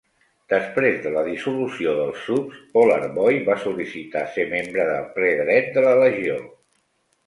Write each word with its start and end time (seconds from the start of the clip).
Després 0.53 0.95
de 1.03 1.11
la 1.15 1.23
dissolució 1.27 1.93
dels 1.99 2.25
Subs, 2.31 2.65
Polar 2.79 2.99
Boy 3.21 3.39
va 3.53 3.61
sol·licitar 3.69 4.27
ser 4.35 4.51
membre 4.59 4.91
de 4.93 5.01
ple 5.15 5.35
dret 5.47 5.75
de 5.81 5.89
la 5.91 5.97
Legió. 6.05 6.45